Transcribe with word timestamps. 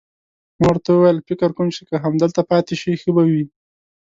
ما 0.59 0.65
ورته 0.69 0.89
وویل: 0.91 1.25
فکر 1.27 1.49
کوم 1.57 1.67
چې 1.75 1.81
که 1.89 1.95
همدلته 2.05 2.41
پاتې 2.49 2.73
شئ، 2.81 2.93
ښه 3.01 3.11
به 3.15 3.23
وي. 3.29 3.43